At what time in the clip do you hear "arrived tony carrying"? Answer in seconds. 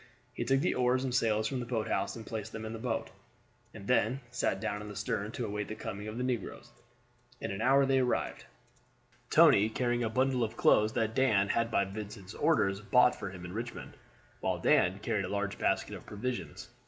7.99-10.03